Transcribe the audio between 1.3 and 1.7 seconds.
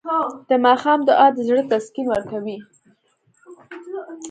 د زړه